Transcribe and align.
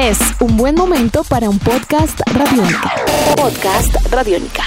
Es 0.00 0.18
un 0.40 0.56
buen 0.56 0.76
momento 0.76 1.24
para 1.24 1.50
un 1.50 1.58
podcast 1.58 2.20
radiónica. 2.32 2.94
Podcast 3.36 3.94
radiónica. 4.10 4.62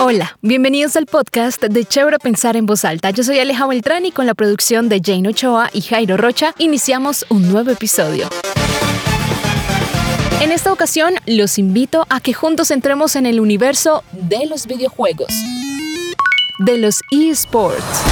Hola, 0.00 0.38
bienvenidos 0.40 0.96
al 0.96 1.04
podcast 1.04 1.62
de 1.62 1.84
Chévere 1.84 2.18
Pensar 2.18 2.56
en 2.56 2.64
Voz 2.64 2.86
Alta. 2.86 3.10
Yo 3.10 3.22
soy 3.22 3.38
Aleja 3.38 3.66
Beltrán 3.66 4.06
y 4.06 4.12
con 4.12 4.24
la 4.24 4.32
producción 4.32 4.88
de 4.88 5.02
Jane 5.04 5.28
Ochoa 5.28 5.68
y 5.74 5.82
Jairo 5.82 6.16
Rocha 6.16 6.54
iniciamos 6.56 7.26
un 7.28 7.52
nuevo 7.52 7.70
episodio. 7.70 8.30
En 10.40 10.50
esta 10.50 10.72
ocasión 10.72 11.16
los 11.26 11.58
invito 11.58 12.06
a 12.08 12.20
que 12.20 12.32
juntos 12.32 12.70
entremos 12.70 13.14
en 13.14 13.26
el 13.26 13.40
universo 13.40 14.04
de 14.12 14.46
los 14.46 14.66
videojuegos, 14.66 15.34
de 16.60 16.78
los 16.78 17.02
eSports 17.10 18.04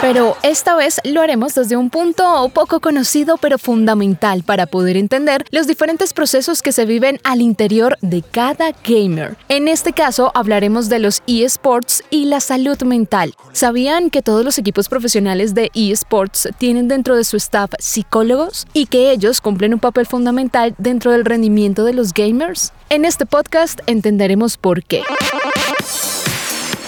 pero 0.00 0.36
esta 0.42 0.74
vez 0.74 1.00
lo 1.04 1.20
haremos 1.20 1.54
desde 1.54 1.76
un 1.76 1.90
punto 1.90 2.48
poco 2.54 2.80
conocido 2.80 3.36
pero 3.36 3.58
fundamental 3.58 4.42
para 4.42 4.66
poder 4.66 4.96
entender 4.96 5.44
los 5.50 5.66
diferentes 5.66 6.12
procesos 6.12 6.62
que 6.62 6.72
se 6.72 6.86
viven 6.86 7.20
al 7.24 7.40
interior 7.40 7.96
de 8.00 8.22
cada 8.22 8.72
gamer. 8.84 9.36
En 9.48 9.68
este 9.68 9.92
caso 9.92 10.30
hablaremos 10.34 10.88
de 10.88 10.98
los 10.98 11.22
eSports 11.26 12.02
y 12.10 12.26
la 12.26 12.40
salud 12.40 12.80
mental. 12.82 13.34
¿Sabían 13.52 14.10
que 14.10 14.22
todos 14.22 14.44
los 14.44 14.58
equipos 14.58 14.88
profesionales 14.88 15.54
de 15.54 15.70
eSports 15.74 16.48
tienen 16.58 16.88
dentro 16.88 17.16
de 17.16 17.24
su 17.24 17.36
staff 17.36 17.72
psicólogos 17.78 18.66
y 18.72 18.86
que 18.86 19.10
ellos 19.10 19.40
cumplen 19.40 19.74
un 19.74 19.80
papel 19.80 20.06
fundamental 20.06 20.74
dentro 20.78 21.12
del 21.12 21.24
rendimiento 21.24 21.84
de 21.84 21.94
los 21.94 22.12
gamers? 22.12 22.72
En 22.88 23.04
este 23.04 23.26
podcast 23.26 23.80
entenderemos 23.86 24.56
por 24.56 24.82
qué. 24.82 25.02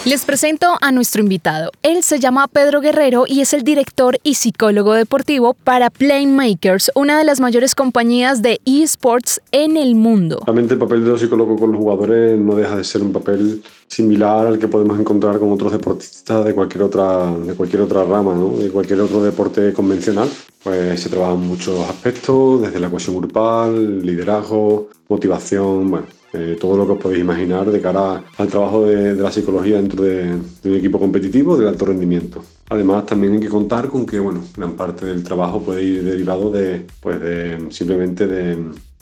Les 0.05 0.25
presento 0.25 0.67
a 0.81 0.91
nuestro 0.91 1.21
invitado. 1.21 1.71
Él 1.81 2.03
se 2.03 2.19
llama 2.19 2.49
Pedro 2.49 2.81
Guerrero 2.81 3.23
y 3.25 3.39
es 3.39 3.53
el 3.53 3.63
director 3.63 4.19
y 4.21 4.33
psicólogo 4.33 4.95
deportivo 4.95 5.53
para 5.53 5.89
Playmakers, 5.89 6.91
una 6.93 7.17
de 7.17 7.23
las 7.23 7.39
mayores 7.39 7.73
compañías 7.73 8.41
de 8.41 8.59
esports 8.65 9.39
en 9.53 9.77
el 9.77 9.95
mundo. 9.95 10.41
Realmente 10.45 10.73
el 10.73 10.79
papel 10.81 11.05
de 11.05 11.11
los 11.11 11.21
psicólogos 11.21 11.57
con 11.57 11.71
los 11.71 11.79
jugadores 11.79 12.37
no 12.37 12.55
deja 12.55 12.75
de 12.75 12.83
ser 12.83 13.01
un 13.01 13.13
papel 13.13 13.63
similar 13.87 14.45
al 14.45 14.59
que 14.59 14.67
podemos 14.67 14.99
encontrar 14.99 15.39
con 15.39 15.53
otros 15.53 15.71
deportistas 15.71 16.43
de 16.43 16.53
cualquier 16.53 16.83
otra, 16.83 17.33
de 17.37 17.53
cualquier 17.53 17.83
otra 17.83 18.03
rama, 18.03 18.33
¿no? 18.35 18.57
de 18.57 18.69
cualquier 18.71 18.99
otro 18.99 19.23
deporte 19.23 19.71
convencional. 19.71 20.29
Pues 20.61 20.99
se 20.99 21.07
trabajan 21.07 21.39
muchos 21.39 21.79
aspectos, 21.89 22.61
desde 22.61 22.81
la 22.81 22.89
cohesión 22.89 23.15
grupal, 23.15 24.05
liderazgo, 24.05 24.89
motivación, 25.07 25.89
bueno, 25.89 26.07
eh, 26.33 26.57
todo 26.59 26.75
lo 26.77 26.85
que 26.85 26.91
os 26.93 26.99
podéis 26.99 27.21
imaginar 27.21 27.69
de 27.69 27.79
cara 27.79 28.23
al 28.37 28.47
trabajo 28.47 28.85
de, 28.85 29.13
la 29.15 29.31
psicología 29.31 29.77
dentro 29.77 30.03
de, 30.03 30.33
un 30.65 30.75
equipo 30.75 30.99
competitivo 30.99 31.55
de 31.57 31.69
alto 31.69 31.85
rendimiento. 31.85 32.43
Además, 32.69 33.05
también 33.05 33.33
hay 33.33 33.39
que 33.39 33.49
contar 33.49 33.87
con 33.87 34.05
que, 34.05 34.19
bueno, 34.19 34.41
gran 34.57 34.73
parte 34.73 35.05
del 35.05 35.23
trabajo 35.23 35.61
puede 35.61 35.83
ir 35.83 36.03
derivado 36.03 36.49
de, 36.49 36.85
pues 36.99 37.21
de 37.21 37.67
simplemente 37.69 38.25
de, 38.25 38.57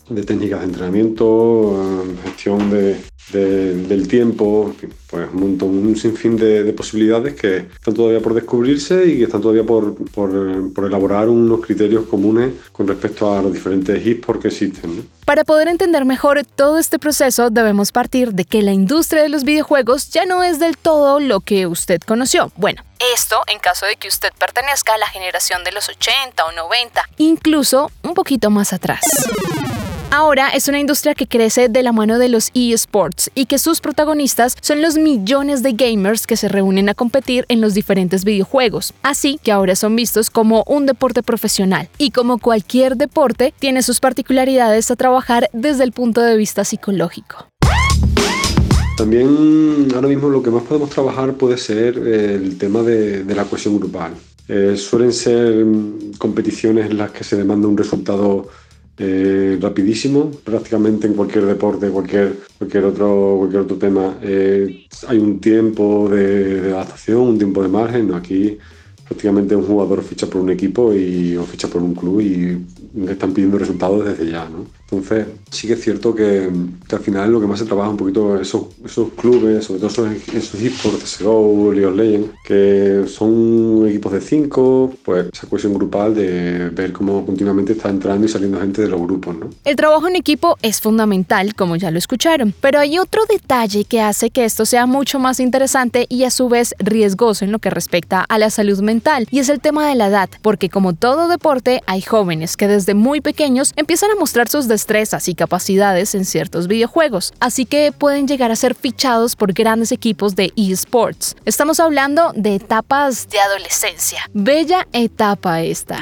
de 0.08 0.22
técnicas 0.24 0.60
de 0.60 0.66
entrenamiento, 0.66 2.04
eh, 2.04 2.16
gestión 2.24 2.70
de, 2.70 2.96
del 3.32 4.08
tiempo, 4.08 4.74
pues 5.06 5.28
un 5.32 5.40
montón, 5.40 5.70
un 5.70 5.96
sinfín 5.96 6.36
de, 6.36 6.72
posibilidades 6.72 7.34
que 7.34 7.58
están 7.58 7.94
todavía 7.94 8.20
por 8.20 8.34
descubrirse 8.34 9.06
y 9.06 9.18
que 9.18 9.24
están 9.24 9.40
todavía 9.40 9.64
por, 9.64 9.94
por, 10.10 10.84
elaborar 10.84 11.28
unos 11.28 11.60
criterios 11.60 12.06
comunes 12.06 12.52
con 12.72 12.88
respecto 12.88 13.32
a 13.32 13.40
los 13.40 13.52
diferentes 13.52 14.04
esports 14.04 14.42
que 14.42 14.48
existen. 14.48 15.08
Para 15.24 15.44
poder 15.44 15.68
entender 15.68 16.04
mejor 16.04 16.44
todo 16.44 16.78
este 16.78 16.98
proceso 16.98 17.50
debemos 17.50 17.92
partir 17.92 18.32
de 18.32 18.44
que 18.44 18.62
la 18.62 18.72
industria 18.72 19.22
de 19.22 19.28
los 19.28 19.44
videojuegos 19.44 20.10
ya 20.10 20.26
no 20.26 20.42
es 20.42 20.58
del 20.58 20.76
todo 20.76 21.20
lo 21.20 21.40
que 21.40 21.66
usted 21.66 22.00
conoció. 22.00 22.50
Bueno, 22.56 22.82
esto 23.14 23.42
en 23.46 23.58
caso 23.60 23.86
de 23.86 23.96
que 23.96 24.08
usted 24.08 24.30
pertenezca 24.38 24.94
a 24.94 24.98
la 24.98 25.06
generación 25.06 25.64
de 25.64 25.72
los 25.72 25.88
80 25.88 26.44
o 26.44 26.52
90, 26.52 27.02
incluso 27.18 27.90
un 28.02 28.14
poquito 28.14 28.50
más 28.50 28.72
atrás. 28.72 29.00
Ahora 30.14 30.50
es 30.50 30.68
una 30.68 30.78
industria 30.78 31.14
que 31.14 31.26
crece 31.26 31.70
de 31.70 31.82
la 31.82 31.90
mano 31.90 32.18
de 32.18 32.28
los 32.28 32.50
eSports 32.52 33.30
y 33.34 33.46
que 33.46 33.56
sus 33.56 33.80
protagonistas 33.80 34.58
son 34.60 34.82
los 34.82 34.98
millones 34.98 35.62
de 35.62 35.72
gamers 35.72 36.26
que 36.26 36.36
se 36.36 36.50
reúnen 36.50 36.90
a 36.90 36.94
competir 36.94 37.46
en 37.48 37.62
los 37.62 37.72
diferentes 37.72 38.22
videojuegos. 38.22 38.92
Así 39.02 39.40
que 39.42 39.52
ahora 39.52 39.74
son 39.74 39.96
vistos 39.96 40.28
como 40.28 40.64
un 40.66 40.84
deporte 40.84 41.22
profesional 41.22 41.88
y 41.96 42.10
como 42.10 42.36
cualquier 42.36 42.98
deporte 42.98 43.54
tiene 43.58 43.82
sus 43.82 44.00
particularidades 44.00 44.90
a 44.90 44.96
trabajar 44.96 45.48
desde 45.54 45.84
el 45.84 45.92
punto 45.92 46.20
de 46.20 46.36
vista 46.36 46.62
psicológico. 46.66 47.46
También 48.98 49.88
ahora 49.94 50.08
mismo 50.08 50.28
lo 50.28 50.42
que 50.42 50.50
más 50.50 50.64
podemos 50.64 50.90
trabajar 50.90 51.32
puede 51.36 51.56
ser 51.56 51.96
el 51.96 52.58
tema 52.58 52.82
de, 52.82 53.24
la 53.34 53.44
cohesión 53.44 53.80
grupal. 53.80 54.12
Eh, 54.46 54.74
suelen 54.76 55.14
ser 55.14 55.64
competiciones 56.18 56.90
en 56.90 56.98
las 56.98 57.12
que 57.12 57.24
se 57.24 57.36
demanda 57.36 57.66
un 57.66 57.78
resultado 57.78 58.50
eh, 58.98 59.58
rapidísimo, 59.60 60.30
prácticamente 60.44 61.06
en 61.06 61.14
cualquier 61.14 61.46
deporte, 61.46 61.88
cualquier, 61.88 62.36
cualquier, 62.58 62.84
otro, 62.84 63.36
cualquier 63.38 63.62
otro 63.62 63.76
tema. 63.76 64.18
Eh, 64.22 64.86
hay 65.08 65.18
un 65.18 65.40
tiempo 65.40 66.08
de, 66.08 66.72
adaptación, 66.72 67.20
un 67.20 67.38
tiempo 67.38 67.62
de 67.62 67.68
margen. 67.68 68.14
Aquí 68.14 68.58
prácticamente 69.04 69.56
un 69.56 69.64
jugador 69.64 70.02
ficha 70.02 70.26
por 70.26 70.40
un 70.40 70.50
equipo 70.50 70.92
y, 70.94 71.36
o 71.36 71.44
ficha 71.44 71.68
por 71.68 71.82
un 71.82 71.94
club 71.94 72.20
y 72.20 72.58
están 73.08 73.32
pidiendo 73.32 73.58
resultados 73.58 74.04
desde 74.04 74.30
ya. 74.30 74.48
¿no? 74.48 74.66
Entonces, 74.92 75.26
sí 75.50 75.66
que 75.66 75.72
es 75.72 75.82
cierto 75.82 76.14
que, 76.14 76.50
al 76.90 77.00
final 77.00 77.32
lo 77.32 77.40
que 77.40 77.46
más 77.46 77.58
se 77.58 77.64
trabaja 77.64 77.88
un 77.88 77.96
poquito 77.96 78.38
esos, 78.38 78.66
esos 78.84 79.08
clubes, 79.12 79.64
sobre 79.64 79.80
todo 79.80 79.90
esos, 79.90 80.28
esos 80.34 80.60
esports, 80.60 81.02
CSGO, 81.02 81.72
League 81.72 81.86
of 81.86 81.96
Legends, 81.96 82.30
que 82.44 83.04
son 83.06 83.86
equipos 83.88 84.12
de 84.12 84.20
cinco, 84.20 84.92
pues 85.02 85.28
esa 85.32 85.46
cohesión 85.46 85.72
grupal 85.72 86.14
de 86.14 86.68
ver 86.68 86.92
cómo 86.92 87.24
continuamente 87.24 87.72
está 87.72 87.88
entrando 87.88 88.26
y 88.26 88.28
saliendo 88.28 88.60
gente 88.60 88.82
de 88.82 88.88
los 88.88 89.00
grupos. 89.00 89.34
¿no? 89.36 89.48
El 89.64 89.76
trabajo 89.76 90.08
en 90.08 90.16
equipo 90.16 90.58
es 90.60 90.82
fundamental, 90.82 91.54
como 91.54 91.76
ya 91.76 91.90
lo 91.90 91.96
escucharon, 91.96 92.52
pero 92.60 92.78
hay 92.78 92.98
otro 92.98 93.22
detalle 93.30 93.84
que 93.84 94.02
hace 94.02 94.28
que 94.28 94.44
esto 94.44 94.66
sea 94.66 94.84
mucho 94.84 95.18
más 95.18 95.40
interesante 95.40 96.04
y 96.10 96.24
a 96.24 96.30
su 96.30 96.50
vez 96.50 96.74
riesgoso 96.78 97.46
en 97.46 97.52
lo 97.52 97.60
que 97.60 97.70
respecta 97.70 98.20
a 98.28 98.38
la 98.38 98.50
salud 98.50 98.80
mental, 98.80 98.91
y 99.30 99.38
es 99.38 99.48
el 99.48 99.60
tema 99.60 99.88
de 99.88 99.94
la 99.94 100.08
edad, 100.08 100.28
porque 100.42 100.68
como 100.68 100.92
todo 100.92 101.28
deporte, 101.28 101.80
hay 101.86 102.02
jóvenes 102.02 102.58
que 102.58 102.68
desde 102.68 102.92
muy 102.92 103.22
pequeños 103.22 103.72
empiezan 103.76 104.10
a 104.10 104.16
mostrar 104.16 104.48
sus 104.48 104.68
destrezas 104.68 105.28
y 105.28 105.34
capacidades 105.34 106.14
en 106.14 106.26
ciertos 106.26 106.68
videojuegos, 106.68 107.32
así 107.40 107.64
que 107.64 107.92
pueden 107.96 108.28
llegar 108.28 108.50
a 108.50 108.56
ser 108.56 108.74
fichados 108.74 109.34
por 109.34 109.54
grandes 109.54 109.92
equipos 109.92 110.36
de 110.36 110.52
eSports. 110.56 111.36
Estamos 111.46 111.80
hablando 111.80 112.32
de 112.34 112.54
etapas 112.56 113.28
de 113.30 113.38
adolescencia. 113.38 114.20
Bella 114.34 114.86
etapa 114.92 115.62
esta. 115.62 115.98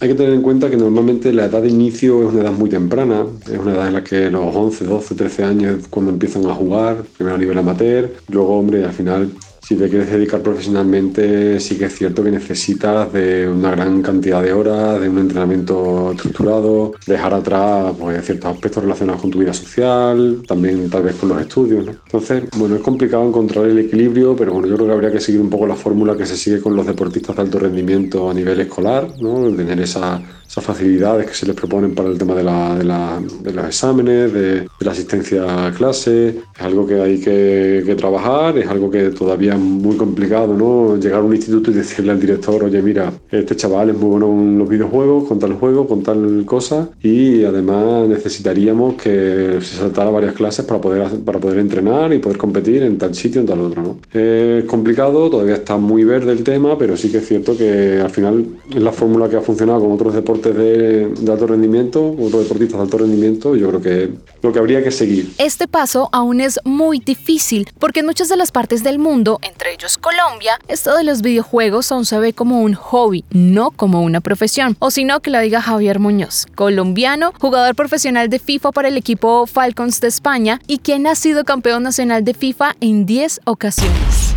Hay 0.00 0.08
que 0.08 0.14
tener 0.14 0.34
en 0.34 0.42
cuenta 0.42 0.70
que 0.70 0.76
normalmente 0.76 1.32
la 1.32 1.46
edad 1.46 1.62
de 1.62 1.68
inicio 1.68 2.28
es 2.28 2.34
una 2.34 2.42
edad 2.42 2.52
muy 2.52 2.68
temprana, 2.68 3.26
es 3.46 3.58
una 3.58 3.72
edad 3.72 3.88
en 3.88 3.94
la 3.94 4.04
que 4.04 4.30
los 4.30 4.54
11, 4.54 4.84
12, 4.84 5.14
13 5.14 5.44
años 5.44 5.78
es 5.80 5.88
cuando 5.88 6.12
empiezan 6.12 6.46
a 6.46 6.54
jugar, 6.54 7.02
primero 7.16 7.36
a 7.36 7.38
nivel 7.38 7.58
amateur, 7.58 8.12
luego, 8.28 8.58
hombre, 8.58 8.84
al 8.84 8.92
final 8.92 9.30
si 9.66 9.76
te 9.76 9.88
quieres 9.88 10.10
dedicar 10.10 10.42
profesionalmente, 10.42 11.58
sí 11.58 11.78
que 11.78 11.86
es 11.86 11.94
cierto 11.94 12.22
que 12.22 12.30
necesitas 12.30 13.10
de 13.12 13.48
una 13.48 13.70
gran 13.70 14.02
cantidad 14.02 14.42
de 14.42 14.52
horas, 14.52 15.00
de 15.00 15.08
un 15.08 15.18
entrenamiento 15.18 16.12
estructurado, 16.12 16.92
dejar 17.06 17.32
atrás 17.32 17.94
pues, 17.98 18.24
ciertos 18.26 18.52
aspectos 18.52 18.82
relacionados 18.82 19.22
con 19.22 19.30
tu 19.30 19.38
vida 19.38 19.54
social, 19.54 20.42
también 20.46 20.90
tal 20.90 21.04
vez 21.04 21.16
con 21.16 21.30
los 21.30 21.40
estudios. 21.40 21.86
Entonces, 21.86 22.44
bueno, 22.58 22.76
es 22.76 22.82
complicado 22.82 23.26
encontrar 23.26 23.64
el 23.64 23.78
equilibrio, 23.78 24.36
pero 24.36 24.52
bueno, 24.52 24.68
yo 24.68 24.74
creo 24.74 24.86
que 24.86 24.92
habría 24.92 25.12
que 25.12 25.20
seguir 25.20 25.40
un 25.40 25.48
poco 25.48 25.66
la 25.66 25.76
fórmula 25.76 26.14
que 26.14 26.26
se 26.26 26.36
sigue 26.36 26.60
con 26.60 26.76
los 26.76 26.86
deportistas 26.86 27.34
de 27.34 27.42
alto 27.42 27.58
rendimiento 27.58 28.28
a 28.28 28.34
nivel 28.34 28.60
escolar, 28.60 29.08
¿no? 29.20 29.50
tener 29.54 29.80
esa 29.80 30.20
esas 30.54 30.64
facilidades 30.64 31.26
que 31.26 31.34
se 31.34 31.46
les 31.46 31.56
proponen 31.56 31.94
para 31.94 32.08
el 32.08 32.16
tema 32.16 32.34
de, 32.34 32.44
la, 32.44 32.76
de, 32.76 32.84
la, 32.84 33.20
los 33.20 33.66
exámenes, 33.66 34.32
de, 34.32 34.68
la 34.80 34.92
asistencia 34.92 35.66
a 35.66 35.72
clase. 35.72 36.28
Es 36.28 36.60
algo 36.60 36.86
que 36.86 37.00
hay 37.00 37.20
que, 37.20 37.94
trabajar, 37.96 38.56
es 38.58 38.68
algo 38.68 38.88
que 38.88 39.10
todavía 39.10 39.53
es 39.54 39.60
muy 39.60 39.96
complicado, 39.96 40.54
¿no? 40.54 40.96
Llegar 40.96 41.20
a 41.20 41.24
un 41.24 41.34
instituto 41.34 41.70
y 41.70 41.74
decirle 41.74 42.12
al 42.12 42.20
director, 42.20 42.62
oye, 42.62 42.80
mira, 42.82 43.12
este 43.30 43.56
chaval 43.56 43.90
es 43.90 43.96
muy 43.96 44.10
bueno 44.10 44.26
en 44.26 44.58
los 44.58 44.68
videojuegos, 44.68 45.28
con 45.28 45.38
tal 45.38 45.54
juego, 45.54 45.86
con 45.86 46.02
tal 46.02 46.44
cosa, 46.44 46.90
y 47.02 47.44
además 47.44 48.08
necesitaríamos 48.08 48.94
que 48.94 49.58
se 49.60 49.76
saltara 49.76 50.10
varias 50.10 50.34
clases 50.34 50.64
para 50.64 50.80
poder, 50.80 51.08
para 51.24 51.38
poder 51.38 51.58
entrenar 51.58 52.12
y 52.12 52.18
poder 52.18 52.38
competir 52.38 52.82
en 52.82 52.98
tal 52.98 53.14
sitio, 53.14 53.40
en 53.40 53.46
tal 53.46 53.60
otro, 53.60 53.82
¿no? 53.82 53.98
Es 54.12 54.64
complicado, 54.64 55.30
todavía 55.30 55.56
está 55.56 55.76
muy 55.76 56.04
verde 56.04 56.32
el 56.32 56.44
tema, 56.44 56.76
pero 56.78 56.96
sí 56.96 57.10
que 57.10 57.18
es 57.18 57.28
cierto 57.28 57.56
que 57.56 58.00
al 58.00 58.10
final 58.10 58.46
es 58.70 58.82
la 58.82 58.92
fórmula 58.92 59.28
que 59.28 59.36
ha 59.36 59.40
funcionado 59.40 59.80
con 59.80 59.92
otros 59.92 60.14
deportes 60.14 60.54
de, 60.54 61.12
alto 61.30 61.46
rendimiento, 61.46 62.14
otros 62.18 62.42
deportistas 62.44 62.78
de 62.78 62.82
alto 62.84 62.98
rendimiento, 62.98 63.56
yo 63.56 63.68
creo 63.68 63.80
que 63.80 64.10
lo 64.42 64.52
que 64.52 64.58
habría 64.58 64.82
que 64.82 64.90
seguir. 64.90 65.32
Este 65.38 65.66
paso 65.66 66.08
aún 66.12 66.40
es 66.40 66.60
muy 66.64 66.98
difícil 66.98 67.68
porque 67.78 68.00
en 68.00 68.06
muchas 68.06 68.28
de 68.28 68.36
las 68.36 68.52
partes 68.52 68.82
del 68.82 68.98
mundo, 68.98 69.38
entre 69.44 69.72
ellos 69.72 69.98
Colombia, 69.98 70.58
esto 70.68 70.96
de 70.96 71.04
los 71.04 71.22
videojuegos 71.22 71.92
aún 71.92 72.04
se 72.04 72.18
ve 72.18 72.32
como 72.32 72.60
un 72.60 72.74
hobby, 72.74 73.24
no 73.30 73.70
como 73.70 74.02
una 74.02 74.20
profesión. 74.20 74.76
O 74.78 74.90
si 74.90 75.04
no, 75.04 75.20
que 75.20 75.30
lo 75.30 75.40
diga 75.40 75.62
Javier 75.62 75.98
Muñoz, 75.98 76.46
colombiano, 76.54 77.32
jugador 77.38 77.74
profesional 77.74 78.28
de 78.28 78.38
FIFA 78.38 78.72
para 78.72 78.88
el 78.88 78.96
equipo 78.96 79.46
Falcons 79.46 80.00
de 80.00 80.08
España 80.08 80.60
y 80.66 80.78
quien 80.78 81.06
ha 81.06 81.14
sido 81.14 81.44
campeón 81.44 81.82
nacional 81.82 82.24
de 82.24 82.34
FIFA 82.34 82.74
en 82.80 83.06
10 83.06 83.42
ocasiones 83.44 84.34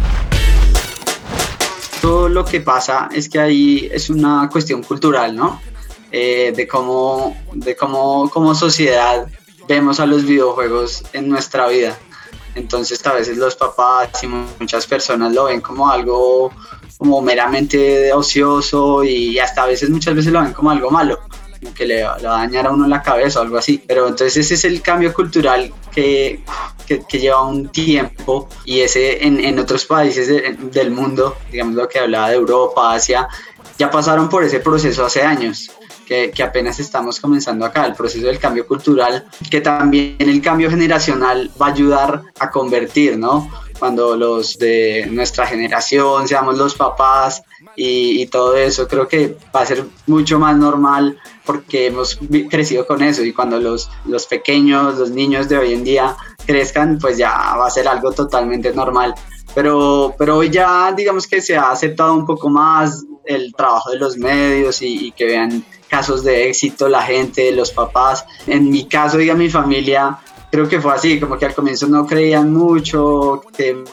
todo 2.02 2.30
lo 2.30 2.46
que 2.46 2.62
pasa 2.62 3.10
es 3.12 3.28
que 3.28 3.40
ahí 3.40 3.90
es 3.92 4.10
una 4.10 4.48
cuestión 4.50 4.82
cultural, 4.84 5.36
¿no? 5.36 5.60
eh, 6.12 6.54
de 6.56 6.68
cómo, 6.68 7.36
de 7.54 7.76
cómo 7.76 8.30
como 8.30 8.56
sociedad 8.56 9.28
vemos 9.68 10.00
a 10.00 10.06
los 10.06 10.26
videojuegos 10.26 11.04
en 11.14 11.30
nuestra 11.30 11.68
vida. 11.68 11.98
Entonces 12.56 13.06
a 13.06 13.14
veces 13.14 13.38
los 13.38 13.56
papás 13.56 14.24
y 14.24 14.28
muchas 14.28 14.88
personas 14.88 15.34
lo 15.34 15.46
ven 15.46 15.62
como 15.62 15.90
algo 15.90 16.52
como 16.98 17.22
meramente 17.22 18.12
ocioso 18.12 19.04
y 19.04 19.38
hasta 19.38 19.64
a 19.64 19.68
veces 19.68 19.90
muchas 19.90 20.16
veces 20.16 20.34
lo 20.34 20.42
ven 20.42 20.54
como 20.54 20.72
algo 20.72 20.90
malo, 20.90 21.20
como 21.60 21.74
que 21.74 21.86
le, 21.86 22.04
va 22.04 22.16
a 22.16 22.20
dañar 22.20 22.66
a 22.68 22.72
uno 22.72 22.88
la 22.88 23.04
cabeza 23.04 23.40
o 23.40 23.44
algo 23.44 23.58
así. 23.58 23.84
Pero 23.86 24.08
entonces 24.08 24.38
ese 24.38 24.56
es 24.56 24.66
el 24.66 24.82
cambio 24.82 25.14
cultural 25.14 25.72
que, 25.92 26.44
que, 26.88 27.20
lleva 27.20 27.44
un 27.44 27.70
tiempo 27.70 28.50
y 28.66 28.82
ese 28.82 29.26
en, 29.26 29.40
en 29.40 29.60
otros 29.60 29.86
países 29.86 30.28
del 30.72 30.92
mundo, 30.92 31.38
digamos 31.52 31.76
lo 31.76 31.88
que 31.88 32.00
hablaba 32.00 32.30
de 32.30 32.36
Europa, 32.36 32.94
Asia, 32.94 33.28
ya 33.78 33.92
pasaron 33.92 34.28
por 34.28 34.44
ese 34.44 34.60
proceso 34.60 35.06
hace 35.06 35.22
años 35.22 35.72
que, 36.08 36.44
apenas 36.44 36.80
estamos 36.80 37.20
comenzando 37.20 37.66
acá, 37.66 37.86
el 37.86 37.94
proceso 37.94 38.28
del 38.28 38.40
cambio 38.40 38.66
cultural, 38.66 39.26
que 39.52 39.60
también 39.60 40.16
el 40.20 40.42
cambio 40.42 40.70
generacional 40.70 41.52
va 41.62 41.68
a 41.68 41.72
ayudar 41.72 42.22
a 42.40 42.50
convertir, 42.50 43.18
¿no? 43.18 43.52
Cuando 43.78 44.16
los 44.16 44.58
de 44.58 45.08
nuestra 45.12 45.46
generación, 45.46 46.28
seamos 46.28 46.58
los 46.58 46.76
papás 46.76 47.44
y, 47.76 48.26
todo 48.28 48.56
eso, 48.56 48.88
creo 48.88 49.08
que 49.08 49.38
va 49.56 49.62
a 49.62 49.66
ser 49.66 49.84
mucho 50.08 50.40
más 50.40 50.56
normal 50.56 51.20
porque 51.46 51.88
hemos 51.88 52.18
crecido 52.50 52.88
con 52.88 53.04
eso 53.04 53.24
y 53.24 53.34
cuando 53.34 53.60
los, 53.60 53.90
los 54.06 54.26
pequeños, 54.26 54.98
los 54.98 55.12
niños 55.12 55.48
de 55.48 55.58
hoy 55.58 55.74
en 55.74 55.84
día 55.84 56.16
crezcan, 56.46 56.98
pues 57.00 57.18
ya 57.18 57.56
va 57.58 57.68
a 57.68 57.70
ser 57.70 57.88
algo 57.88 58.12
totalmente 58.12 58.74
normal. 58.74 59.14
Pero, 59.54 60.14
pero 60.18 60.38
hoy 60.38 60.50
ya 60.50 60.92
digamos 60.96 61.28
que 61.28 61.42
se 61.42 61.56
ha 61.56 61.72
aceptado 61.72 62.14
un 62.14 62.26
poco 62.26 62.50
más 62.50 63.04
el 63.28 63.54
trabajo 63.54 63.92
de 63.92 63.98
los 63.98 64.18
medios 64.18 64.82
y, 64.82 65.12
que 65.12 65.26
vean 65.26 65.64
casos 65.88 66.24
de 66.24 66.50
éxito 66.50 66.88
la 66.88 67.02
gente, 67.02 67.52
los 67.52 67.72
papás. 67.72 68.26
En 68.46 68.70
mi 68.70 68.86
caso 68.86 69.20
y 69.20 69.30
a 69.30 69.36
mi 69.36 69.50
familia, 69.50 70.20
creo 70.52 70.68
que 70.68 70.80
fue 70.80 70.94
así, 70.94 71.20
como 71.20 71.38
que 71.38 71.46
al 71.46 71.54
comienzo 71.54 71.88
no 71.88 72.06
creían 72.06 72.54
mucho, 72.54 73.42
que 73.56 73.84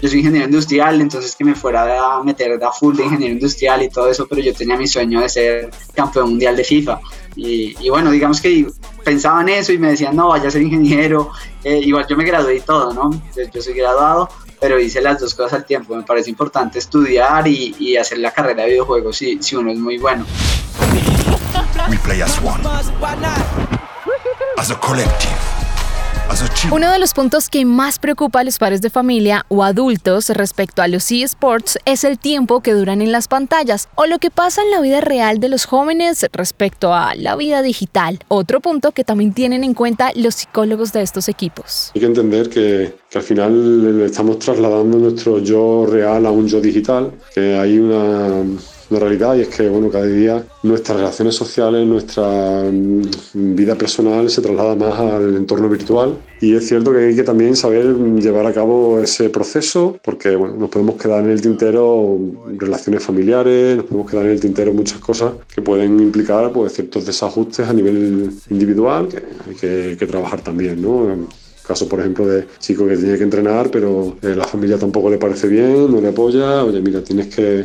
yo 0.00 0.08
soy 0.08 0.18
ingeniero 0.18 0.46
industrial, 0.46 1.00
entonces 1.00 1.34
que 1.34 1.44
me 1.44 1.54
fuera 1.54 2.16
a 2.16 2.22
meter 2.22 2.62
a 2.62 2.70
full 2.70 2.96
de 2.96 3.04
ingeniero 3.04 3.34
industrial 3.34 3.82
y 3.82 3.88
todo 3.88 4.10
eso, 4.10 4.26
pero 4.28 4.42
yo 4.42 4.54
tenía 4.54 4.76
mi 4.76 4.86
sueño 4.86 5.20
de 5.20 5.28
ser 5.28 5.70
campeón 5.94 6.30
mundial 6.30 6.56
de 6.56 6.64
FIFA. 6.64 7.00
Y, 7.36 7.88
bueno, 7.88 8.10
digamos 8.10 8.40
que 8.40 8.66
pensaban 9.04 9.48
eso 9.48 9.72
y 9.72 9.78
me 9.78 9.90
decían, 9.90 10.14
no, 10.16 10.28
vaya 10.28 10.48
a 10.48 10.50
ser 10.50 10.62
ingeniero. 10.62 11.30
Eh, 11.64 11.80
igual 11.82 12.06
yo 12.08 12.16
me 12.16 12.24
gradué 12.24 12.56
y 12.56 12.60
todo, 12.60 12.92
¿no? 12.92 13.10
yo 13.52 13.62
soy 13.62 13.74
graduado, 13.74 14.28
pero 14.60 14.78
hice 14.78 15.00
las 15.00 15.20
dos 15.20 15.34
cosas 15.34 15.54
al 15.54 15.64
tiempo. 15.64 15.94
Me 15.94 16.02
parece 16.02 16.28
importante 16.28 16.78
estudiar 16.78 17.46
y, 17.48 17.74
y 17.78 17.96
hacer 17.96 18.18
la 18.18 18.32
carrera 18.32 18.64
de 18.64 18.70
videojuegos 18.70 19.16
si, 19.16 19.42
si 19.42 19.56
uno 19.56 19.70
es 19.70 19.78
muy 19.78 19.96
bueno. 19.98 20.26
We 21.88 21.96
play 21.98 22.22
as 22.22 22.38
one. 22.42 22.60
As 24.58 24.70
a 24.70 24.74
collective. 24.76 25.50
Uno 26.70 26.92
de 26.92 27.00
los 27.00 27.12
puntos 27.12 27.48
que 27.48 27.64
más 27.64 27.98
preocupa 27.98 28.40
a 28.40 28.44
los 28.44 28.58
padres 28.58 28.80
de 28.80 28.90
familia 28.90 29.44
o 29.48 29.64
adultos 29.64 30.28
respecto 30.30 30.80
a 30.80 30.86
los 30.86 31.10
eSports 31.10 31.76
es 31.84 32.04
el 32.04 32.20
tiempo 32.20 32.60
que 32.60 32.72
duran 32.72 33.02
en 33.02 33.10
las 33.10 33.26
pantallas 33.26 33.88
o 33.96 34.06
lo 34.06 34.20
que 34.20 34.30
pasa 34.30 34.62
en 34.62 34.70
la 34.70 34.80
vida 34.80 35.00
real 35.00 35.40
de 35.40 35.48
los 35.48 35.64
jóvenes 35.64 36.24
respecto 36.32 36.94
a 36.94 37.16
la 37.16 37.34
vida 37.34 37.62
digital. 37.62 38.20
Otro 38.28 38.60
punto 38.60 38.92
que 38.92 39.02
también 39.02 39.32
tienen 39.32 39.64
en 39.64 39.74
cuenta 39.74 40.12
los 40.14 40.36
psicólogos 40.36 40.92
de 40.92 41.02
estos 41.02 41.28
equipos. 41.28 41.90
Hay 41.94 42.00
que 42.00 42.06
entender 42.06 42.48
que, 42.48 42.94
que 43.10 43.18
al 43.18 43.24
final 43.24 43.98
le 43.98 44.06
estamos 44.06 44.38
trasladando 44.38 44.98
nuestro 44.98 45.40
yo 45.40 45.84
real 45.86 46.26
a 46.26 46.30
un 46.30 46.46
yo 46.46 46.60
digital, 46.60 47.12
que 47.34 47.58
hay 47.58 47.78
una 47.78 48.44
la 48.90 48.98
realidad 48.98 49.36
y 49.36 49.42
es 49.42 49.48
que 49.48 49.68
bueno, 49.68 49.88
cada 49.88 50.06
día 50.06 50.44
nuestras 50.62 50.98
relaciones 50.98 51.34
sociales, 51.34 51.86
nuestra 51.86 52.64
mm, 52.70 53.02
vida 53.54 53.76
personal 53.76 54.28
se 54.28 54.42
traslada 54.42 54.74
más 54.74 54.98
al 54.98 55.36
entorno 55.36 55.68
virtual 55.68 56.16
y 56.40 56.54
es 56.54 56.68
cierto 56.68 56.92
que 56.92 56.98
hay 56.98 57.16
que 57.16 57.22
también 57.22 57.56
saber 57.56 57.94
llevar 57.96 58.46
a 58.46 58.52
cabo 58.52 58.98
ese 59.00 59.30
proceso 59.30 59.98
porque 60.02 60.36
bueno, 60.36 60.56
nos 60.56 60.70
podemos 60.70 60.96
quedar 60.96 61.24
en 61.24 61.30
el 61.30 61.40
tintero 61.40 62.18
relaciones 62.56 63.02
familiares, 63.02 63.76
nos 63.76 63.86
podemos 63.86 64.10
quedar 64.10 64.26
en 64.26 64.32
el 64.32 64.40
tintero 64.40 64.72
muchas 64.72 64.98
cosas 64.98 65.32
que 65.54 65.62
pueden 65.62 66.00
implicar 66.00 66.52
pues, 66.52 66.72
ciertos 66.72 67.06
desajustes 67.06 67.68
a 67.68 67.72
nivel 67.72 68.30
individual 68.50 69.08
que 69.08 69.18
hay 69.48 69.54
que, 69.54 69.96
que 69.98 70.06
trabajar 70.06 70.40
también. 70.40 70.82
¿no? 70.82 71.26
Caso, 71.70 71.88
por 71.88 72.00
ejemplo, 72.00 72.26
de 72.26 72.48
chico 72.58 72.84
que 72.84 72.96
tiene 72.96 73.16
que 73.16 73.22
entrenar, 73.22 73.70
pero 73.70 74.16
eh, 74.22 74.34
la 74.34 74.42
familia 74.42 74.76
tampoco 74.76 75.08
le 75.08 75.18
parece 75.18 75.46
bien, 75.46 75.88
no 75.88 76.00
le 76.00 76.08
apoya. 76.08 76.64
Oye, 76.64 76.80
mira, 76.80 77.00
tienes 77.00 77.32
que, 77.32 77.64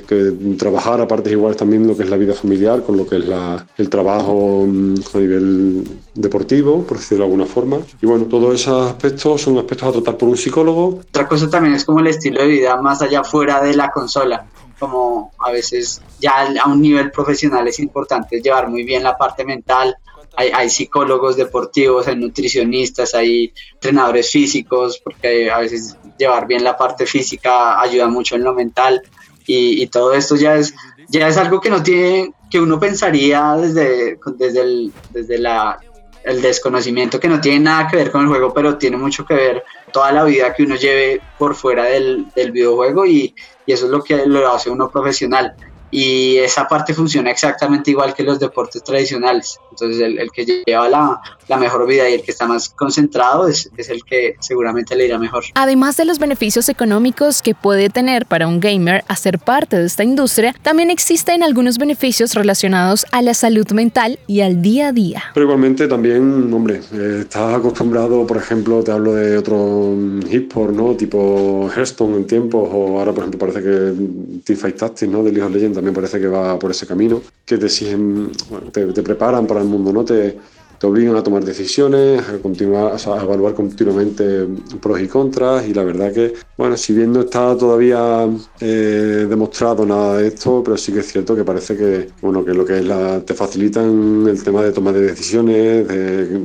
trabajar 0.59 1.01
a 1.01 1.07
partes 1.07 1.33
iguales 1.33 1.57
también 1.57 1.87
lo 1.87 1.97
que 1.97 2.03
es 2.03 2.09
la 2.11 2.15
vida 2.15 2.35
familiar, 2.35 2.83
con 2.83 2.97
lo 2.97 3.07
que 3.07 3.17
es 3.17 3.25
la, 3.25 3.65
el 3.79 3.89
trabajo 3.89 4.67
mm, 4.67 4.93
a 5.11 5.17
nivel 5.17 5.83
deportivo, 6.13 6.83
por 6.83 6.97
decirlo 6.97 7.23
de 7.23 7.31
alguna 7.31 7.47
forma. 7.47 7.79
Y 7.99 8.05
bueno, 8.05 8.25
todos 8.25 8.53
esos 8.53 8.91
aspectos 8.91 9.41
son 9.41 9.57
aspectos 9.57 9.89
a 9.89 9.91
tratar 9.93 10.17
por 10.17 10.29
un 10.29 10.37
psicólogo. 10.37 10.99
Otra 11.09 11.27
cosa 11.27 11.49
también 11.49 11.73
es 11.73 11.83
como 11.83 11.99
el 11.99 12.05
estilo 12.05 12.41
de 12.41 12.47
vida 12.47 12.79
más 12.79 13.01
allá 13.01 13.23
fuera 13.23 13.59
de 13.63 13.75
la 13.75 13.89
consola 13.89 14.45
como 14.77 15.31
a 15.39 15.51
veces 15.51 16.01
ya 16.19 16.49
a 16.61 16.67
un 16.67 16.81
nivel 16.81 17.09
profesional 17.09 17.65
es 17.65 17.79
importante 17.79 18.41
llevar 18.41 18.67
muy 18.67 18.83
bien 18.83 19.03
la 19.03 19.17
parte 19.17 19.45
mental, 19.45 19.95
hay, 20.37 20.69
psicólogos 20.69 21.35
deportivos, 21.35 22.07
hay 22.07 22.15
nutricionistas, 22.15 23.15
hay 23.15 23.53
entrenadores 23.73 24.31
físicos, 24.31 24.99
porque 25.03 25.49
a 25.49 25.59
veces 25.59 25.97
llevar 26.17 26.47
bien 26.47 26.63
la 26.63 26.77
parte 26.77 27.05
física 27.05 27.79
ayuda 27.81 28.07
mucho 28.07 28.35
en 28.35 28.43
lo 28.43 28.53
mental. 28.53 29.01
Y, 29.47 29.85
todo 29.87 30.13
esto 30.13 30.35
ya 30.35 30.55
es, 30.55 30.73
ya 31.07 31.27
es 31.27 31.37
algo 31.37 31.61
que 31.61 31.69
no 31.69 31.83
tiene, 31.83 32.33
que 32.49 32.59
uno 32.59 32.79
pensaría 32.79 33.53
desde, 33.53 34.17
desde, 34.37 34.61
el, 34.61 34.93
desde 35.11 35.37
la, 35.37 35.79
el 36.23 36.41
desconocimiento 36.41 37.19
que 37.19 37.27
no 37.27 37.39
tiene 37.39 37.59
nada 37.59 37.87
que 37.87 37.97
ver 37.97 38.11
con 38.11 38.21
el 38.21 38.27
juego, 38.27 38.53
pero 38.53 38.77
tiene 38.77 38.97
mucho 38.97 39.23
que 39.23 39.35
ver 39.35 39.63
toda 39.93 40.11
la 40.11 40.23
vida 40.23 40.53
que 40.53 40.63
uno 40.63 40.75
lleve 40.75 41.21
por 41.37 41.53
fuera 41.53 41.83
del, 41.83 42.25
del 42.35 42.51
videojuego 42.51 43.05
y, 43.05 43.35
y, 43.67 43.71
eso 43.71 43.85
es 43.85 43.91
lo 43.91 44.03
que 44.03 44.25
lo 44.25 44.51
hace 44.51 44.71
uno 44.71 44.89
profesional 44.89 45.55
y 45.91 46.37
esa 46.37 46.67
parte 46.67 46.93
funciona 46.93 47.31
exactamente 47.31 47.91
igual 47.91 48.13
que 48.13 48.23
los 48.23 48.39
deportes 48.39 48.83
tradicionales. 48.83 49.59
Entonces 49.71 50.01
el, 50.01 50.19
el 50.19 50.31
que 50.31 50.45
lleva 50.45 50.89
la, 50.89 51.21
la, 51.47 51.57
mejor 51.57 51.85
vida 51.85 52.09
y 52.09 52.13
el 52.13 52.21
que 52.21 52.31
está 52.31 52.47
más 52.47 52.69
concentrado 52.69 53.47
es, 53.47 53.69
es, 53.75 53.89
el 53.89 54.03
que 54.03 54.35
seguramente 54.39 54.95
le 54.95 55.05
irá 55.05 55.17
mejor. 55.17 55.43
Además 55.53 55.97
de 55.97 56.05
los 56.05 56.17
beneficios 56.17 56.69
económicos 56.69 57.41
que 57.41 57.55
puede 57.55 57.89
tener 57.89 58.25
para 58.25 58.47
un 58.47 58.59
gamer 58.59 59.03
hacer 59.07 59.37
parte 59.37 59.77
de 59.77 59.85
esta 59.85 60.03
industria, 60.03 60.55
también 60.61 60.91
existen 60.91 61.43
algunos 61.43 61.77
beneficios 61.77 62.33
relacionados 62.35 63.05
a 63.11 63.21
la 63.21 63.33
salud 63.33 63.69
mental 63.71 64.17
y 64.27 64.41
al 64.41 64.61
día 64.61 64.87
a 64.87 64.91
día. 64.93 65.23
Pero 65.33 65.45
igualmente 65.45 65.87
también, 65.87 66.53
hombre, 66.53 66.81
eh, 66.93 67.19
estás 67.21 67.53
acostumbrado, 67.53 68.25
por 68.25 68.37
ejemplo, 68.37 68.83
te 68.83 68.91
hablo 68.91 69.13
de 69.13 69.37
otro 69.37 69.93
hip-hop, 70.29 70.71
¿no? 70.71 70.95
Tipo 70.95 71.69
Hearthstone 71.75 72.17
en 72.17 72.27
tiempos, 72.27 72.69
o 72.71 72.99
ahora, 72.99 73.11
por 73.11 73.23
ejemplo, 73.23 73.39
parece 73.39 73.61
que 73.61 74.41
Teamfight 74.43 74.77
Tactics, 74.77 75.11
¿no? 75.11 75.23
De 75.23 75.31
League 75.31 75.45
of 75.45 75.53
Legends 75.53 75.74
también 75.75 75.93
parece 75.93 76.19
que 76.19 76.27
va 76.27 76.57
por 76.57 76.71
ese 76.71 76.87
camino, 76.87 77.21
que 77.45 77.57
te 77.57 77.67
exigen, 77.67 78.31
te, 78.71 78.87
preparan 79.03 79.45
para 79.45 79.61
el 79.61 79.67
mundo, 79.67 79.93
¿no? 79.93 80.03
Te, 80.03 80.37
te 80.79 80.87
obligan 80.87 81.15
a 81.15 81.23
tomar 81.23 81.43
decisiones, 81.43 82.21
a 82.27 82.37
continuar, 82.39 82.93
a 82.93 83.23
evaluar 83.23 83.53
continuamente 83.53 84.47
pros 84.81 84.99
y 84.99 85.07
contras 85.07 85.67
y 85.67 85.73
la 85.73 85.83
verdad 85.83 86.11
que, 86.11 86.33
bueno, 86.57 86.75
si 86.75 86.93
bien 86.93 87.13
no 87.13 87.21
está 87.21 87.55
todavía 87.57 88.27
eh, 88.59 89.25
demostrado 89.29 89.85
nada 89.85 90.17
de 90.17 90.27
esto, 90.27 90.61
pero 90.63 90.77
sí 90.77 90.91
que 90.91 90.99
es 90.99 91.11
cierto 91.11 91.35
que 91.35 91.43
parece 91.43 91.77
que, 91.77 92.09
bueno, 92.21 92.43
que 92.43 92.53
lo 92.53 92.65
que 92.65 92.79
es 92.79 92.85
la, 92.85 93.21
te 93.21 93.33
facilitan 93.33 94.25
el 94.27 94.43
tema 94.43 94.63
de 94.63 94.71
toma 94.71 94.91
de 94.91 95.01
decisiones, 95.01 95.87
de 95.87 96.41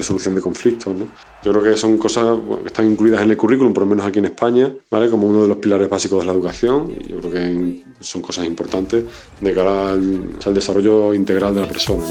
resolución 0.00 0.34
de 0.34 0.40
conflictos. 0.40 0.94
Yo 1.42 1.52
creo 1.52 1.62
que 1.62 1.76
son 1.76 1.96
cosas 1.98 2.38
que 2.62 2.66
están 2.66 2.90
incluidas 2.90 3.22
en 3.22 3.30
el 3.30 3.36
currículum, 3.36 3.72
por 3.72 3.84
lo 3.84 3.90
menos 3.90 4.06
aquí 4.06 4.18
en 4.18 4.26
España, 4.26 4.72
¿vale? 4.90 5.08
como 5.08 5.26
uno 5.26 5.42
de 5.42 5.48
los 5.48 5.56
pilares 5.58 5.88
básicos 5.88 6.20
de 6.20 6.26
la 6.26 6.32
educación. 6.32 6.92
Yo 7.06 7.20
creo 7.20 7.32
que 7.32 7.84
son 8.00 8.22
cosas 8.22 8.46
importantes 8.46 9.04
de 9.40 9.54
cara 9.54 9.92
al, 9.92 10.54
desarrollo 10.54 11.14
integral 11.14 11.54
de 11.54 11.60
la 11.60 11.68
persona. 11.68 12.04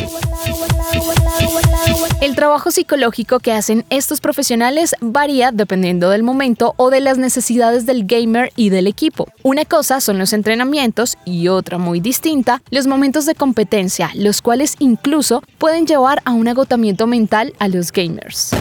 El 2.21 2.35
trabajo 2.35 2.69
psicológico 2.69 3.39
que 3.39 3.53
hacen 3.53 3.85
estos 3.89 4.19
profesionales 4.19 4.93
varía 4.99 5.53
dependiendo 5.53 6.09
del 6.09 6.21
momento 6.21 6.73
o 6.75 6.89
de 6.89 6.99
las 6.99 7.17
necesidades 7.17 7.85
del 7.85 8.05
gamer 8.05 8.51
y 8.57 8.71
del 8.71 8.87
equipo. 8.87 9.29
Una 9.41 9.63
cosa 9.63 10.01
son 10.01 10.19
los 10.19 10.33
entrenamientos 10.33 11.17
y 11.23 11.47
otra 11.47 11.77
muy 11.77 12.01
distinta, 12.01 12.61
los 12.71 12.87
momentos 12.87 13.25
de 13.25 13.35
competencia, 13.35 14.11
los 14.15 14.41
cuales 14.41 14.75
incluso 14.79 15.41
pueden 15.57 15.85
llevar 15.85 16.21
a 16.25 16.33
un 16.33 16.49
agotamiento 16.49 17.07
mental 17.07 17.53
a 17.57 17.69
los 17.69 17.93
gamers. 17.93 18.51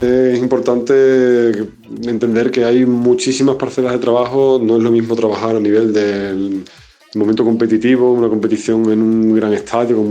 Es 0.00 0.38
importante 0.38 1.50
entender 2.04 2.52
que 2.52 2.64
hay 2.64 2.86
muchísimas 2.86 3.56
parcelas 3.56 3.94
de 3.94 3.98
trabajo, 3.98 4.60
no 4.62 4.76
es 4.76 4.84
lo 4.84 4.92
mismo 4.92 5.16
trabajar 5.16 5.56
a 5.56 5.60
nivel 5.60 5.92
del 5.92 6.64
momento 7.16 7.44
competitivo, 7.44 8.12
una 8.12 8.28
competición 8.28 8.90
en 8.92 9.02
un 9.02 9.34
gran 9.34 9.52
estadio 9.52 9.96
con, 9.96 10.08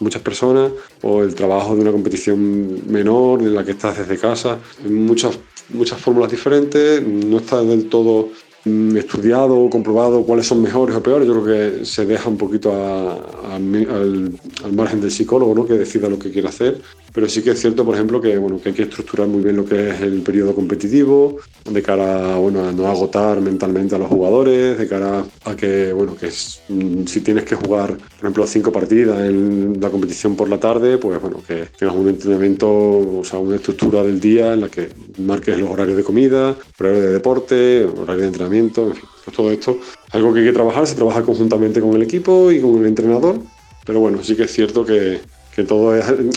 muchas 0.00 0.22
personas, 0.22 0.72
o 1.02 1.22
el 1.22 1.34
trabajo 1.34 1.74
de 1.74 1.82
una 1.82 1.92
competición 1.92 2.90
menor 2.90 3.40
en 3.42 3.54
la 3.54 3.64
que 3.64 3.72
estás 3.72 3.98
desde 3.98 4.18
casa. 4.18 4.58
Muchas, 4.88 5.38
muchas 5.70 6.00
fórmulas 6.00 6.30
diferentes, 6.30 7.02
no 7.06 7.38
está 7.38 7.62
del 7.62 7.88
todo 7.88 8.28
mm, 8.64 8.96
estudiado 8.96 9.68
comprobado 9.70 10.24
cuáles 10.24 10.46
son 10.46 10.62
mejores 10.62 10.94
o 10.94 11.02
peores. 11.02 11.26
Yo 11.26 11.42
creo 11.42 11.78
que 11.78 11.84
se 11.84 12.06
deja 12.06 12.28
un 12.28 12.36
poquito 12.36 12.72
al, 12.72 14.32
margen 14.72 15.00
del 15.00 15.10
psicólogo 15.10 15.54
¿no? 15.54 15.66
que 15.66 15.74
decida 15.74 16.08
lo 16.08 16.18
que 16.18 16.30
quiere 16.30 16.48
hacer. 16.48 16.80
Pero 17.12 17.28
sí 17.28 17.42
que 17.42 17.50
es 17.50 17.60
cierto, 17.60 17.84
por 17.84 17.94
ejemplo, 17.94 18.20
que, 18.20 18.36
bueno, 18.36 18.60
que 18.60 18.70
hay 18.70 18.74
que 18.74 18.82
estructurar 18.82 19.26
muy 19.28 19.42
bien 19.42 19.56
lo 19.56 19.64
que 19.64 19.90
es 19.90 20.00
el 20.00 20.20
periodo 20.22 20.54
competitivo, 20.54 21.38
de 21.68 21.82
cara 21.82 22.36
bueno, 22.36 22.68
a 22.68 22.72
no 22.72 22.86
agotar 22.86 23.40
mentalmente 23.40 23.94
a 23.94 23.98
los 23.98 24.08
jugadores, 24.08 24.78
de 24.78 24.88
cara 24.88 25.24
a 25.44 25.56
que, 25.56 25.92
bueno, 25.92 26.16
que 26.16 26.28
mm, 26.28 27.06
si 27.06 27.20
tienes 27.20 27.44
que 27.44 27.54
jugar, 27.54 27.96
por 27.96 28.20
ejemplo, 28.20 28.46
cinco 28.46 28.72
partidas 28.72 29.20
en 29.20 29.78
la 29.80 29.90
competición 29.90 30.36
por 30.36 30.48
la 30.48 30.58
tarde, 30.58 30.98
pues 30.98 31.20
bueno, 31.20 31.42
que 31.46 31.68
tengas 31.78 31.96
un 31.96 32.08
entrenamiento, 32.08 32.68
o 32.68 33.22
sea, 33.24 33.38
una 33.38 33.56
estructura 33.56 34.02
del 34.02 34.20
día 34.20 34.52
en 34.52 34.60
la 34.62 34.68
que 34.68 34.90
marques 35.18 35.58
los 35.58 35.70
horarios 35.70 35.96
de 35.96 36.04
comida, 36.04 36.56
horarios 36.78 37.02
de 37.02 37.12
deporte, 37.12 37.84
horarios 37.84 38.20
de 38.20 38.26
entrenamiento, 38.26 38.88
en 38.88 38.94
fin, 38.94 39.04
pues 39.24 39.36
todo 39.36 39.50
esto, 39.50 39.78
algo 40.12 40.32
que 40.32 40.40
hay 40.40 40.46
que 40.46 40.52
trabajar, 40.52 40.86
se 40.86 40.94
trabaja 40.94 41.22
conjuntamente 41.22 41.80
con 41.80 41.94
el 41.94 42.02
equipo 42.02 42.50
y 42.52 42.60
con 42.60 42.78
el 42.78 42.86
entrenador, 42.86 43.40
pero 43.84 44.00
bueno, 44.00 44.22
sí 44.22 44.36
que 44.36 44.44
es 44.44 44.52
cierto 44.52 44.84
que 44.84 45.20
que 45.58 45.64
todo, 45.64 45.92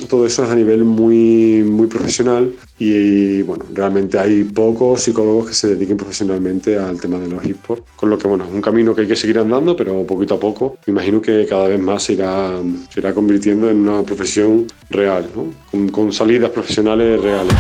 todo 0.10 0.26
eso 0.26 0.44
es 0.44 0.50
a 0.50 0.56
nivel 0.56 0.84
muy, 0.84 1.62
muy 1.64 1.86
profesional 1.86 2.56
y, 2.80 3.44
bueno, 3.44 3.66
realmente 3.72 4.18
hay 4.18 4.44
pocos 4.46 5.04
psicólogos 5.04 5.50
que 5.50 5.54
se 5.54 5.68
dediquen 5.76 5.96
profesionalmente 5.96 6.80
al 6.80 7.00
tema 7.00 7.20
de 7.20 7.28
los 7.28 7.46
esports, 7.46 7.84
con 7.96 8.10
lo 8.10 8.18
que 8.18 8.28
bueno, 8.28 8.46
es 8.46 8.52
un 8.52 8.64
camino 8.64 8.96
que 8.96 9.02
hay 9.02 9.08
que 9.08 9.16
seguir 9.16 9.38
andando, 9.38 9.76
pero 9.76 10.08
poquito 10.08 10.34
a 10.34 10.40
poco, 10.40 10.78
me 10.88 10.94
imagino 10.94 11.22
que 11.22 11.46
cada 11.46 11.68
vez 11.68 11.80
más 11.80 12.02
se 12.02 12.14
irá, 12.14 12.50
se 12.90 13.00
irá 13.00 13.14
convirtiendo 13.14 13.70
en 13.70 13.88
una 13.88 14.02
profesión 14.02 14.66
real, 14.90 15.30
¿no? 15.36 15.54
con, 15.70 15.90
con 15.90 16.12
salidas 16.12 16.50
profesionales 16.50 17.22
reales. 17.22 17.54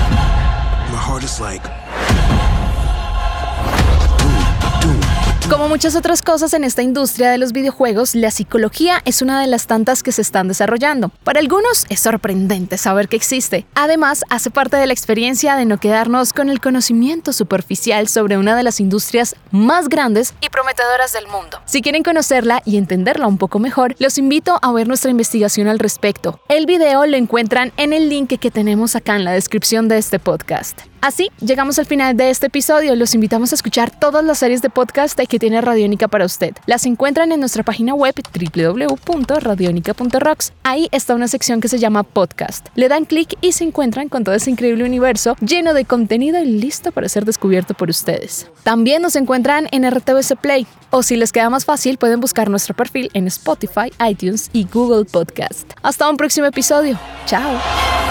Como 5.61 5.69
muchas 5.69 5.95
otras 5.95 6.23
cosas 6.23 6.55
en 6.55 6.63
esta 6.63 6.81
industria 6.81 7.29
de 7.29 7.37
los 7.37 7.51
videojuegos, 7.51 8.15
la 8.15 8.31
psicología 8.31 8.99
es 9.05 9.21
una 9.21 9.39
de 9.39 9.45
las 9.45 9.67
tantas 9.67 10.01
que 10.01 10.11
se 10.11 10.23
están 10.23 10.47
desarrollando. 10.47 11.09
Para 11.23 11.39
algunos 11.39 11.85
es 11.87 11.99
sorprendente 11.99 12.79
saber 12.79 13.07
que 13.07 13.15
existe. 13.15 13.67
Además, 13.75 14.23
hace 14.31 14.49
parte 14.49 14.77
de 14.77 14.87
la 14.87 14.93
experiencia 14.93 15.55
de 15.55 15.65
no 15.65 15.77
quedarnos 15.77 16.33
con 16.33 16.49
el 16.49 16.59
conocimiento 16.59 17.31
superficial 17.31 18.07
sobre 18.07 18.39
una 18.39 18.55
de 18.55 18.63
las 18.63 18.79
industrias 18.79 19.35
más 19.51 19.87
grandes 19.87 20.33
y 20.41 20.49
prometedoras 20.49 21.13
del 21.13 21.27
mundo. 21.27 21.59
Si 21.65 21.83
quieren 21.83 22.01
conocerla 22.01 22.63
y 22.65 22.77
entenderla 22.77 23.27
un 23.27 23.37
poco 23.37 23.59
mejor, 23.59 23.95
los 23.99 24.17
invito 24.17 24.57
a 24.63 24.71
ver 24.71 24.87
nuestra 24.87 25.11
investigación 25.11 25.67
al 25.67 25.77
respecto. 25.77 26.39
El 26.49 26.65
video 26.65 27.05
lo 27.05 27.17
encuentran 27.17 27.71
en 27.77 27.93
el 27.93 28.09
link 28.09 28.35
que 28.39 28.49
tenemos 28.49 28.95
acá 28.95 29.15
en 29.15 29.25
la 29.25 29.31
descripción 29.33 29.87
de 29.89 29.99
este 29.99 30.17
podcast. 30.17 30.81
Así, 31.01 31.31
llegamos 31.39 31.79
al 31.79 31.87
final 31.87 32.15
de 32.15 32.29
este 32.29 32.45
episodio. 32.45 32.95
Los 32.95 33.15
invitamos 33.15 33.51
a 33.51 33.55
escuchar 33.55 33.89
todas 33.89 34.23
las 34.23 34.37
series 34.37 34.61
de 34.61 34.69
podcast 34.69 35.19
que 35.19 35.39
Radiónica 35.59 36.07
para 36.07 36.23
usted. 36.23 36.55
Las 36.67 36.85
encuentran 36.85 37.33
en 37.33 37.41
nuestra 37.41 37.63
página 37.63 37.93
web 37.93 38.15
www.radionica.rocks. 38.55 40.53
Ahí 40.63 40.87
está 40.91 41.15
una 41.15 41.27
sección 41.27 41.59
que 41.59 41.67
se 41.67 41.79
llama 41.79 42.03
podcast. 42.03 42.67
Le 42.75 42.87
dan 42.87 43.03
clic 43.05 43.35
y 43.41 43.51
se 43.51 43.65
encuentran 43.65 44.07
con 44.07 44.23
todo 44.23 44.35
ese 44.35 44.51
increíble 44.51 44.85
universo 44.85 45.35
lleno 45.41 45.73
de 45.73 45.83
contenido 45.83 46.39
y 46.39 46.45
listo 46.45 46.91
para 46.91 47.09
ser 47.09 47.25
descubierto 47.25 47.73
por 47.73 47.89
ustedes. 47.89 48.47
También 48.63 49.01
nos 49.01 49.15
encuentran 49.15 49.67
en 49.71 49.89
RTVC 49.89 50.37
Play. 50.39 50.67
O 50.91 51.03
si 51.03 51.15
les 51.15 51.31
queda 51.31 51.49
más 51.49 51.65
fácil, 51.65 51.97
pueden 51.97 52.19
buscar 52.19 52.49
nuestro 52.49 52.75
perfil 52.75 53.09
en 53.13 53.25
Spotify, 53.27 53.91
iTunes 54.07 54.49
y 54.53 54.67
Google 54.71 55.05
Podcast. 55.05 55.71
Hasta 55.81 56.09
un 56.09 56.17
próximo 56.17 56.45
episodio. 56.45 56.99
Chao. 57.25 58.10